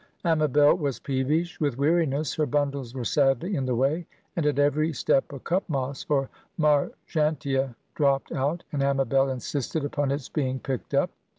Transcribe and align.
Amabel 0.25 0.73
was 0.77 0.99
peevish 0.99 1.59
with 1.59 1.77
weariness; 1.77 2.33
her 2.33 2.47
bundles 2.47 2.95
were 2.95 3.03
sadly 3.05 3.55
in 3.55 3.67
the 3.67 3.75
way, 3.75 4.07
and 4.35 4.47
at 4.47 4.57
every 4.57 4.91
step 4.93 5.31
a 5.31 5.37
cup 5.39 5.63
moss 5.69 6.07
or 6.09 6.27
marchantia 6.57 7.75
dropped 7.93 8.31
out, 8.31 8.63
and 8.73 8.81
Amabel 8.81 9.29
insisted 9.29 9.85
upon 9.85 10.09
its 10.09 10.27
being 10.27 10.57
picked 10.57 10.95
up. 10.95 11.11